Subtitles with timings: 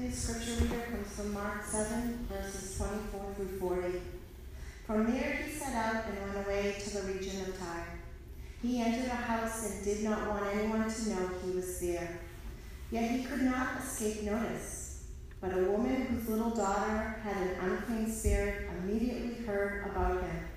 [0.00, 4.00] Today's scripture reader comes from Mark 7, verses 24 through 40.
[4.86, 7.98] From there he set out and went away to the region of Tyre.
[8.62, 12.18] He entered a house and did not want anyone to know he was there.
[12.90, 15.04] Yet he could not escape notice.
[15.38, 20.48] But a woman whose little daughter had an unclean spirit immediately heard about him.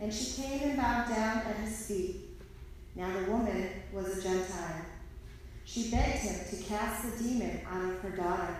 [0.00, 2.16] And she came and bowed down at his feet.
[2.96, 4.86] Now the woman was a Gentile.
[5.72, 8.56] She begged him to cast the demon out of her daughter.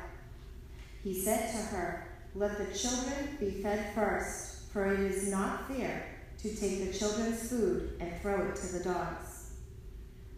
[1.03, 6.07] He said to her, Let the children be fed first, for it is not fair
[6.41, 9.55] to take the children's food and throw it to the dogs.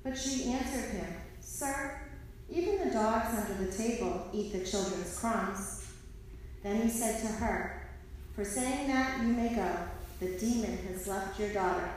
[0.02, 2.00] But she answered him, Sir,
[2.48, 5.86] even the dogs under the table eat the children's crumbs.
[6.62, 7.90] Then he said to her,
[8.34, 9.76] For saying that you may go,
[10.20, 11.90] the demon has left your daughter.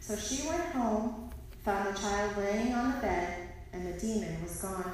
[0.00, 1.30] So she went home,
[1.64, 3.39] found the child laying on the bed,
[3.72, 4.92] and the demon was gone.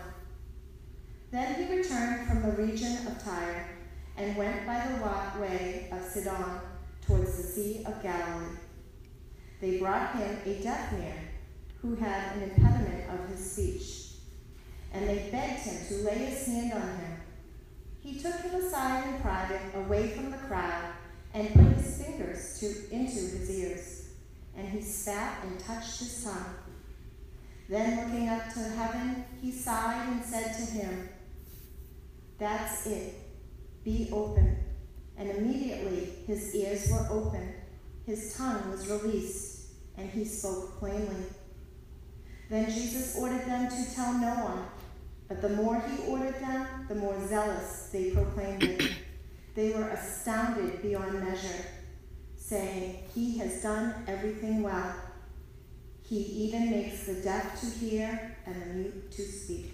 [1.30, 3.68] Then he returned from the region of Tyre
[4.16, 6.60] and went by the way of Sidon
[7.07, 8.57] towards the Sea of Galilee.
[9.60, 11.29] They brought him a deaf man
[11.80, 14.16] who had an impediment of his speech,
[14.93, 17.16] and they begged him to lay his hand on him.
[18.01, 20.93] He took him aside in private, away from the crowd,
[21.35, 24.09] and put his fingers to, into his ears,
[24.57, 26.55] and he spat and touched his tongue.
[27.68, 31.09] Then, looking up to heaven, he sighed and said to him,
[32.38, 33.14] That's it.
[33.84, 34.56] Be open.
[35.18, 37.54] And immediately his ears were opened,
[38.04, 41.24] his tongue was released, and he spoke plainly.
[42.50, 44.64] Then Jesus ordered them to tell no one,
[45.26, 48.92] but the more he ordered them, the more zealous they proclaimed it.
[49.54, 51.64] They were astounded beyond measure,
[52.37, 54.94] saying, He has done everything well.
[56.09, 59.73] He even makes the deaf to hear and the mute to speak.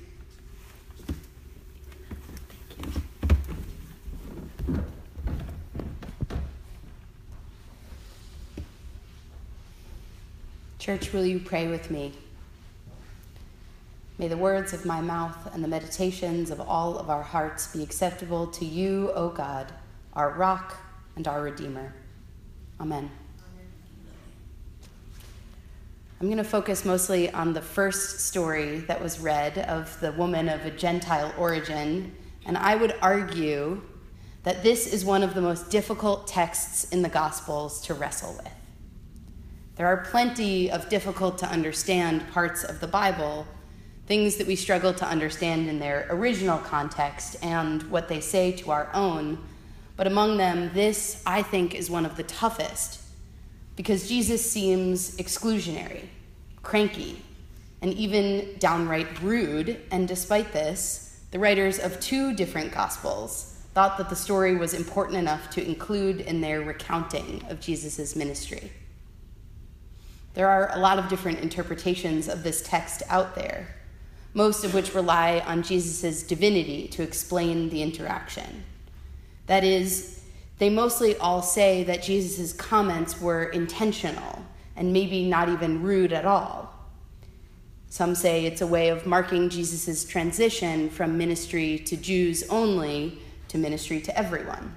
[10.78, 12.12] Church, will you pray with me?
[14.18, 17.82] May the words of my mouth and the meditations of all of our hearts be
[17.82, 19.72] acceptable to you, O God,
[20.14, 20.76] our rock
[21.14, 21.94] and our Redeemer.
[22.80, 23.10] Amen.
[26.22, 30.48] I'm going to focus mostly on the first story that was read of the woman
[30.48, 32.14] of a Gentile origin,
[32.46, 33.82] and I would argue
[34.44, 38.52] that this is one of the most difficult texts in the Gospels to wrestle with.
[39.74, 43.44] There are plenty of difficult to understand parts of the Bible,
[44.06, 48.70] things that we struggle to understand in their original context and what they say to
[48.70, 49.38] our own.
[49.96, 53.01] But among them, this, I think, is one of the toughest
[53.76, 56.04] because Jesus seems exclusionary,
[56.62, 57.22] cranky,
[57.80, 59.80] and even downright rude.
[59.90, 65.18] And despite this, the writers of two different Gospels thought that the story was important
[65.18, 68.70] enough to include in their recounting of Jesus' ministry.
[70.34, 73.74] There are a lot of different interpretations of this text out there,
[74.34, 78.64] most of which rely on Jesus' divinity to explain the interaction.
[79.46, 80.21] That is,
[80.58, 84.44] they mostly all say that Jesus' comments were intentional
[84.76, 86.72] and maybe not even rude at all.
[87.88, 93.18] Some say it's a way of marking Jesus' transition from ministry to Jews only
[93.48, 94.74] to ministry to everyone.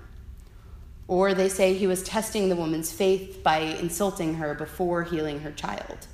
[1.07, 5.51] Or they say he was testing the woman's faith by insulting her before healing her
[5.51, 6.07] child.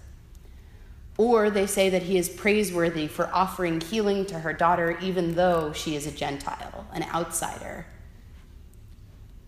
[1.17, 5.73] Or they say that he is praiseworthy for offering healing to her daughter even though
[5.73, 7.85] she is a Gentile, an outsider.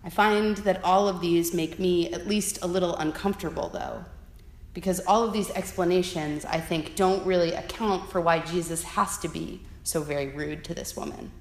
[0.03, 4.03] I find that all of these make me at least a little uncomfortable, though,
[4.73, 9.29] because all of these explanations, I think, don't really account for why Jesus has to
[9.29, 11.31] be so very rude to this woman.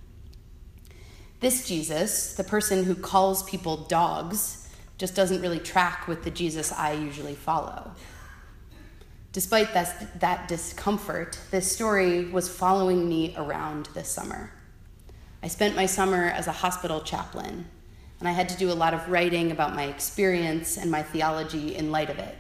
[1.40, 6.70] This Jesus, the person who calls people dogs, just doesn't really track with the Jesus
[6.70, 7.90] I usually follow.
[9.32, 14.52] Despite that, that discomfort, this story was following me around this summer.
[15.42, 17.66] I spent my summer as a hospital chaplain,
[18.22, 21.74] and I had to do a lot of writing about my experience and my theology
[21.74, 22.36] in light of it.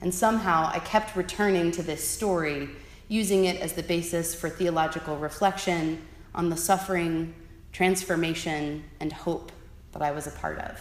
[0.00, 2.68] And somehow I kept returning to this story,
[3.08, 6.06] using it as the basis for theological reflection
[6.36, 7.34] on the suffering,
[7.72, 9.50] transformation, and hope
[9.90, 10.80] that I was a part of.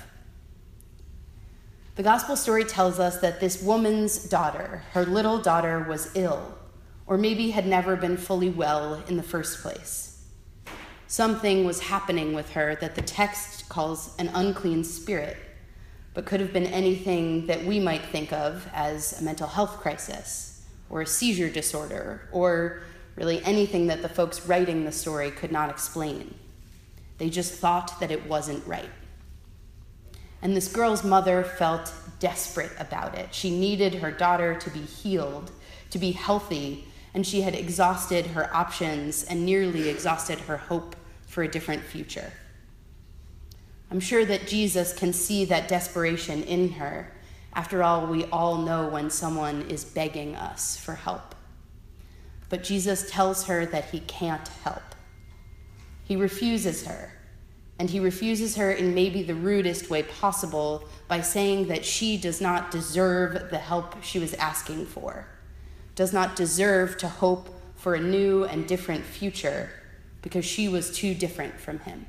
[1.95, 6.59] The gospel story tells us that this woman's daughter, her little daughter, was ill,
[7.07, 10.20] or maybe had never been fully well in the first place.
[11.11, 15.35] Something was happening with her that the text calls an unclean spirit,
[16.13, 20.65] but could have been anything that we might think of as a mental health crisis,
[20.89, 22.83] or a seizure disorder, or
[23.17, 26.33] really anything that the folks writing the story could not explain.
[27.17, 28.89] They just thought that it wasn't right.
[30.41, 33.35] And this girl's mother felt desperate about it.
[33.35, 35.51] She needed her daughter to be healed,
[35.89, 40.95] to be healthy, and she had exhausted her options and nearly exhausted her hope
[41.31, 42.29] for a different future.
[43.89, 47.09] I'm sure that Jesus can see that desperation in her.
[47.53, 51.33] After all, we all know when someone is begging us for help.
[52.49, 54.83] But Jesus tells her that he can't help.
[56.03, 57.13] He refuses her,
[57.79, 62.41] and he refuses her in maybe the rudest way possible by saying that she does
[62.41, 65.27] not deserve the help she was asking for,
[65.95, 69.69] does not deserve to hope for a new and different future
[70.21, 72.05] because she was too different from him.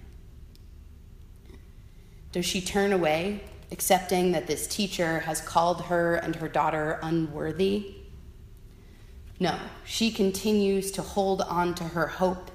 [2.32, 7.94] Does she turn away, accepting that this teacher has called her and her daughter unworthy?
[9.38, 12.50] No, she continues to hold on to her hope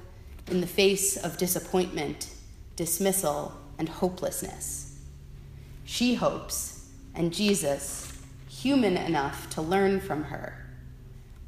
[0.50, 2.30] in the face of disappointment,
[2.76, 5.00] dismissal, and hopelessness.
[5.86, 8.12] She hopes, and Jesus,
[8.48, 10.67] human enough to learn from her.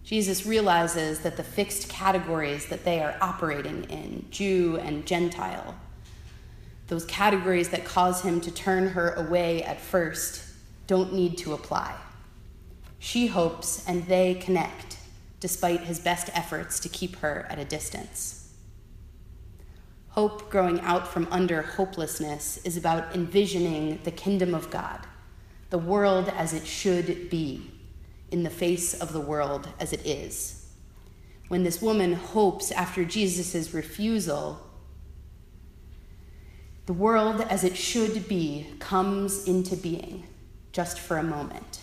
[0.09, 5.75] Jesus realizes that the fixed categories that they are operating in, Jew and Gentile,
[6.87, 10.45] those categories that cause him to turn her away at first
[10.87, 11.95] don't need to apply.
[12.97, 14.97] She hopes and they connect,
[15.39, 18.51] despite his best efforts to keep her at a distance.
[20.07, 25.01] Hope growing out from under hopelessness is about envisioning the kingdom of God,
[25.69, 27.69] the world as it should be,
[28.31, 30.67] in the face of the world as it is.
[31.47, 34.65] When this woman hopes after Jesus' refusal
[36.89, 40.25] the world as it should be comes into being
[40.71, 41.81] just for a moment.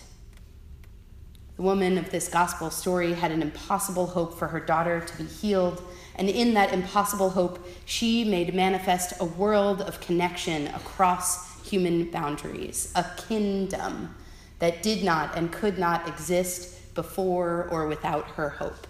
[1.55, 5.23] The woman of this gospel story had an impossible hope for her daughter to be
[5.23, 5.81] healed,
[6.17, 12.91] and in that impossible hope, she made manifest a world of connection across human boundaries,
[12.93, 14.13] a kingdom
[14.59, 18.87] that did not and could not exist before or without her hope.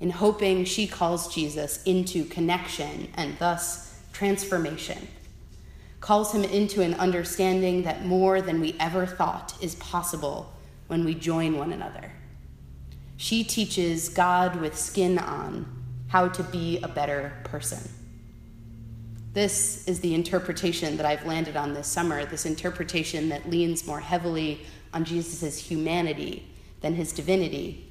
[0.00, 5.08] In hoping, she calls Jesus into connection and thus transformation,
[6.00, 10.52] calls him into an understanding that more than we ever thought is possible
[10.86, 12.12] when we join one another.
[13.16, 15.66] She teaches God with skin on
[16.08, 17.80] how to be a better person.
[19.36, 24.00] This is the interpretation that I've landed on this summer, this interpretation that leans more
[24.00, 24.62] heavily
[24.94, 26.48] on Jesus' humanity
[26.80, 27.86] than his divinity.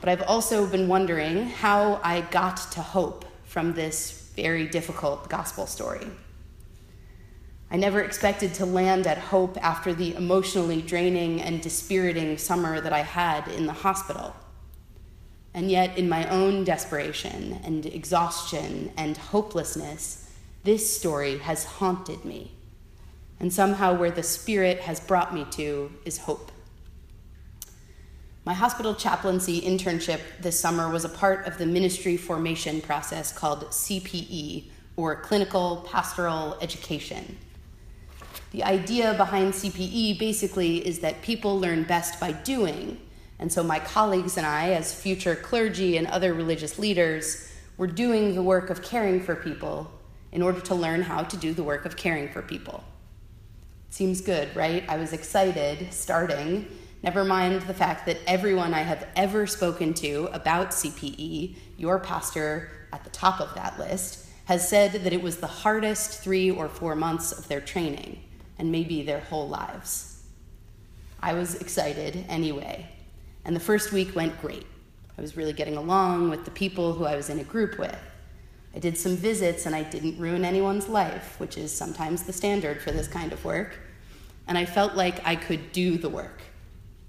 [0.00, 5.68] But I've also been wondering how I got to hope from this very difficult gospel
[5.68, 6.08] story.
[7.70, 12.92] I never expected to land at hope after the emotionally draining and dispiriting summer that
[12.92, 14.34] I had in the hospital.
[15.54, 20.26] And yet, in my own desperation and exhaustion and hopelessness,
[20.62, 22.52] this story has haunted me.
[23.38, 26.52] And somehow, where the Spirit has brought me to is hope.
[28.44, 33.64] My hospital chaplaincy internship this summer was a part of the ministry formation process called
[33.70, 34.64] CPE,
[34.96, 37.38] or Clinical Pastoral Education.
[38.50, 43.00] The idea behind CPE basically is that people learn best by doing,
[43.38, 48.34] and so my colleagues and I, as future clergy and other religious leaders, were doing
[48.34, 49.90] the work of caring for people
[50.32, 52.84] in order to learn how to do the work of caring for people.
[53.90, 54.84] Seems good, right?
[54.88, 56.66] I was excited starting
[57.02, 62.70] Never mind the fact that everyone I have ever spoken to about CPE, your pastor
[62.92, 66.68] at the top of that list, has said that it was the hardest three or
[66.68, 68.22] four months of their training,
[68.58, 70.24] and maybe their whole lives.
[71.22, 72.86] I was excited anyway,
[73.46, 74.66] and the first week went great.
[75.16, 77.98] I was really getting along with the people who I was in a group with.
[78.74, 82.80] I did some visits and I didn't ruin anyone's life, which is sometimes the standard
[82.80, 83.78] for this kind of work.
[84.46, 86.42] And I felt like I could do the work.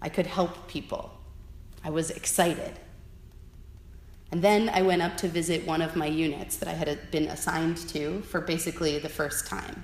[0.01, 1.12] I could help people.
[1.84, 2.80] I was excited.
[4.32, 7.27] And then I went up to visit one of my units that I had been
[7.27, 9.84] assigned to for basically the first time.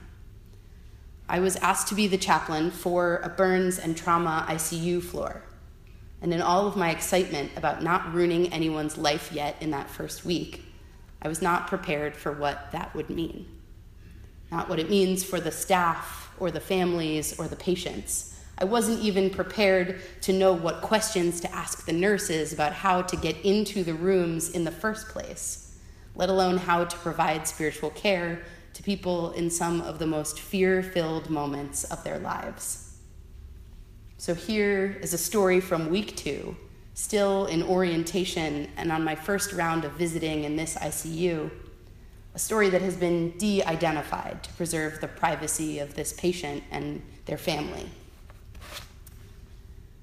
[1.29, 5.43] I was asked to be the chaplain for a burns and trauma ICU floor.
[6.21, 10.23] And in all of my excitement about not ruining anyone's life yet in that first
[10.23, 10.63] week,
[11.21, 13.47] I was not prepared for what that would mean.
[14.51, 19.03] Not what it means for the staff or the families or the patients I wasn't
[19.03, 23.83] even prepared to know what questions to ask the nurses about how to get into
[23.83, 25.77] the rooms in the first place,
[26.15, 28.41] let alone how to provide spiritual care
[28.73, 32.97] to people in some of the most fear filled moments of their lives.
[34.17, 36.57] So here is a story from week two,
[36.97, 41.47] still in orientation and on my first round of visiting in this ICU,
[42.33, 46.99] a story that has been de identified to preserve the privacy of this patient and
[47.27, 47.87] their family.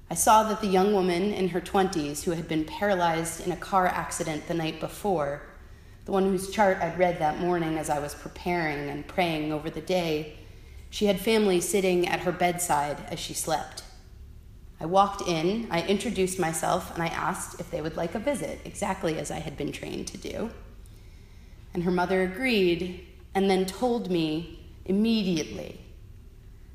[0.09, 3.57] I saw that the young woman in her 20s who had been paralyzed in a
[3.57, 5.41] car accident the night before,
[6.05, 9.69] the one whose chart I'd read that morning as I was preparing and praying over
[9.69, 10.37] the day,
[10.89, 13.83] she had family sitting at her bedside as she slept.
[14.79, 18.59] I walked in, I introduced myself, and I asked if they would like a visit,
[18.65, 20.49] exactly as I had been trained to do.
[21.73, 25.79] And her mother agreed and then told me immediately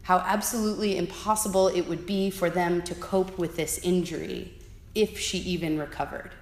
[0.02, 4.52] how absolutely impossible it would be for them to cope with this injury
[4.94, 6.32] if she even recovered.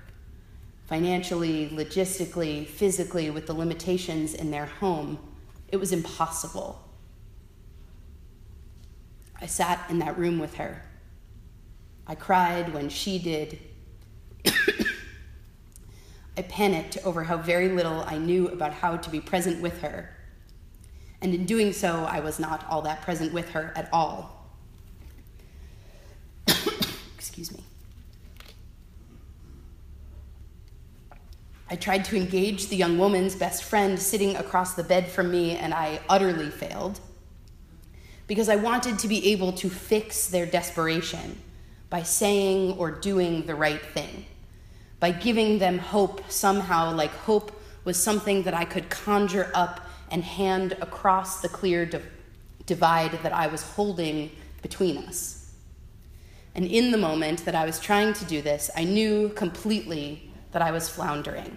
[0.87, 5.19] Financially, logistically, physically, with the limitations in their home,
[5.71, 6.83] it was impossible.
[9.41, 10.83] I sat in that room with her.
[12.09, 13.59] I cried when she did.
[16.38, 20.09] I panicked over how very little I knew about how to be present with her.
[21.21, 24.47] And in doing so, I was not all that present with her at all.
[27.17, 27.65] Excuse me.
[31.69, 35.57] I tried to engage the young woman's best friend sitting across the bed from me,
[35.57, 37.00] and I utterly failed
[38.29, 41.37] because I wanted to be able to fix their desperation
[41.90, 44.26] by saying or doing the right thing
[45.00, 47.52] by giving them hope somehow, like hope
[47.85, 49.80] was something that I could conjure up
[50.11, 52.07] and hand across the clear div-
[52.66, 54.30] divide that I was holding
[54.62, 55.54] between us.
[56.54, 60.62] And in the moment that I was trying to do this, I knew completely that
[60.62, 61.57] I was floundering.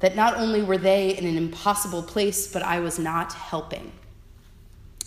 [0.00, 3.92] That not only were they in an impossible place, but I was not helping.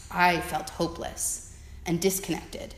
[0.09, 2.75] I felt hopeless and disconnected.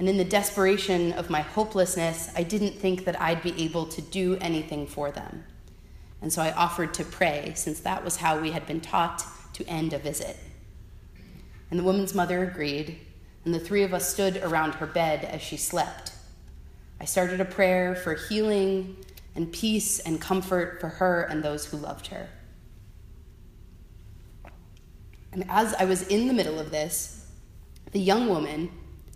[0.00, 4.00] And in the desperation of my hopelessness, I didn't think that I'd be able to
[4.00, 5.44] do anything for them.
[6.22, 9.66] And so I offered to pray, since that was how we had been taught to
[9.66, 10.38] end a visit.
[11.70, 12.98] And the woman's mother agreed,
[13.44, 16.12] and the three of us stood around her bed as she slept.
[16.98, 18.96] I started a prayer for healing
[19.34, 22.30] and peace and comfort for her and those who loved her.
[25.30, 27.26] And as I was in the middle of this,
[27.92, 28.70] the young woman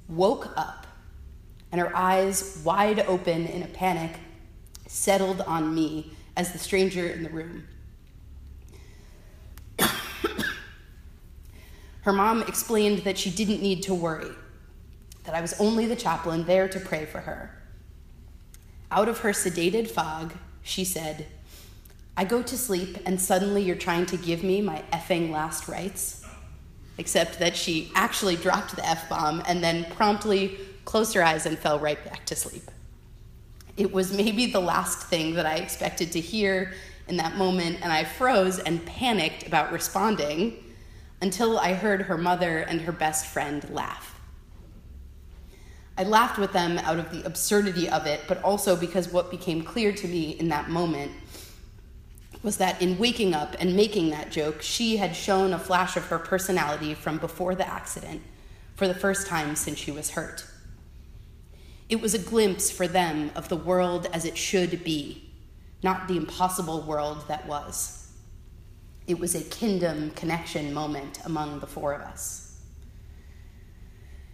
[0.09, 0.87] woke up
[1.73, 4.13] and her eyes, wide open in a panic,
[4.87, 7.67] settled on me as the stranger in the room.
[12.03, 14.31] her mom explained that she didn't need to worry,
[15.25, 17.61] that I was only the chaplain there to pray for her.
[18.91, 21.27] Out of her sedated fog, she said,
[22.17, 26.24] I go to sleep and suddenly you're trying to give me my effing last rites
[26.99, 31.59] except that she actually dropped the F bomb and then promptly closed her eyes and
[31.59, 32.71] fell right back to sleep.
[33.77, 36.73] It was maybe the last thing that I expected to hear
[37.09, 40.57] in that moment, and I froze and panicked about responding
[41.21, 44.21] until I heard her mother and her best friend laugh.
[45.97, 49.63] I laughed with them out of the absurdity of it, but also because what became
[49.63, 51.13] clear to me in that moment
[52.45, 56.05] was that in waking up and making that joke, she had shown a flash of
[56.05, 58.21] her personality from before the accident
[58.77, 60.47] for the first time since she was hurt.
[61.89, 65.31] It was a glimpse for them of the world as it should be,
[65.83, 68.13] not the impossible world that was.
[69.07, 72.61] It was a kingdom connection moment among the four of us.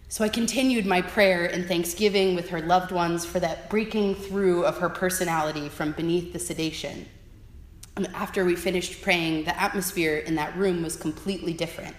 [0.08, 4.64] So I continued my prayer and thanksgiving with her loved ones for that breaking through
[4.64, 7.06] of her personality from beneath the sedation
[7.96, 11.96] Um, after we finished praying, the atmosphere in that room was completely different.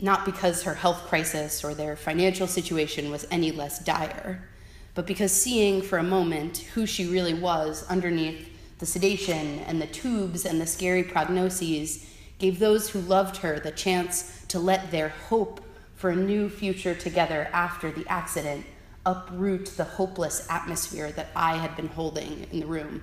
[0.00, 4.48] Not because her health crisis or their financial situation was any less dire,
[4.94, 9.86] but because seeing for a moment who she really was underneath the sedation and the
[9.86, 12.06] tubes and the scary prognoses
[12.38, 15.60] gave those who loved her the chance to let their hope
[15.94, 18.66] for a new future together after the accident
[19.06, 23.02] uproot the hopeless atmosphere that I had been holding in the room.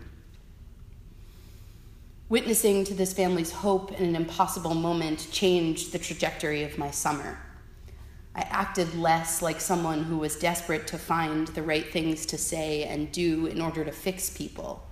[2.32, 7.38] Witnessing to this family's hope in an impossible moment changed the trajectory of my summer.
[8.34, 12.86] I acted less like someone who was desperate to find the right things to say
[12.86, 14.88] and do in order to fix people,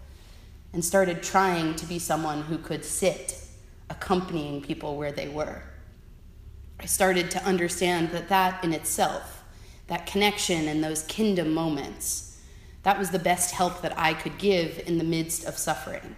[0.74, 3.42] and started trying to be someone who could sit,
[3.90, 5.64] accompanying people where they were.
[6.78, 9.46] I started to understand that that in itself,
[9.88, 12.42] that connection and those kingdom moments,
[12.84, 16.18] that was the best help that I could give in the midst of suffering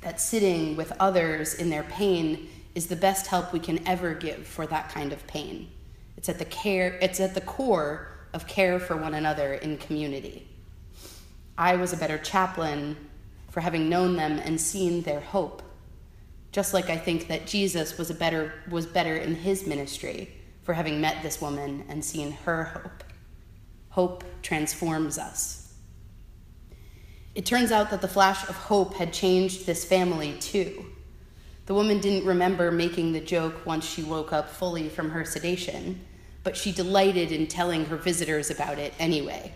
[0.00, 4.46] that sitting with others in their pain is the best help we can ever give
[4.46, 5.68] for that kind of pain,
[6.16, 10.46] It's at the care it's at the core of care for one another in community.
[11.56, 12.96] I was a better chaplain
[13.50, 15.62] for having known them and seen their hope.
[16.52, 20.30] Just like I think that Jesus was a better was better in his ministry
[20.62, 23.04] for having met this woman and seen her hope.
[23.90, 25.57] Hope transforms us.
[27.34, 30.86] It turns out that the flash of hope had changed this family too.
[31.66, 36.00] The woman didn't remember making the joke once she woke up fully from her sedation,
[36.42, 39.54] but she delighted in telling her visitors about it anyway.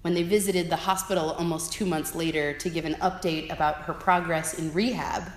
[0.00, 3.92] When they visited the hospital almost two months later to give an update about her
[3.92, 5.30] progress in rehab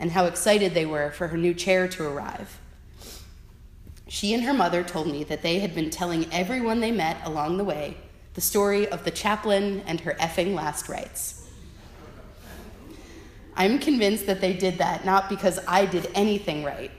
[0.00, 2.58] and how excited they were for her new chair to arrive,
[4.08, 7.56] she and her mother told me that they had been telling everyone they met along
[7.56, 7.96] the way
[8.36, 11.48] the story of the chaplain and her effing last rites.
[13.56, 16.90] I'm convinced that they did that not because I did anything right,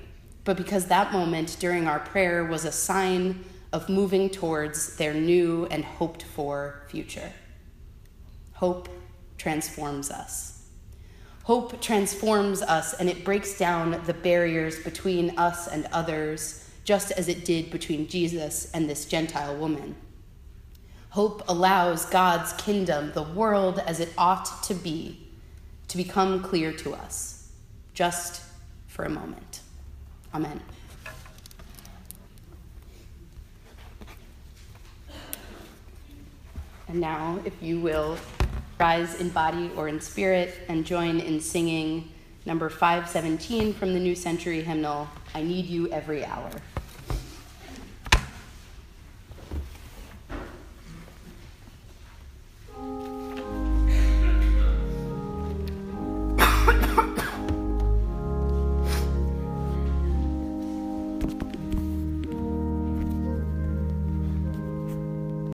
[0.45, 5.67] but because that moment during our prayer was a sign of moving towards their new
[5.69, 7.31] and hoped for future.
[8.53, 8.89] Hope
[9.37, 10.65] transforms us.
[11.43, 17.27] Hope transforms us and it breaks down the barriers between us and others, just as
[17.27, 19.95] it did between Jesus and this Gentile woman.
[21.09, 25.27] Hope allows God's kingdom, the world as it ought to be,
[25.87, 27.49] to become clear to us,
[27.93, 28.43] just
[28.87, 29.61] for a moment.
[30.33, 30.61] Amen.
[36.89, 38.17] And now, if you will
[38.79, 42.09] rise in body or in spirit and join in singing
[42.45, 46.49] number 517 from the New Century hymnal, I Need You Every Hour.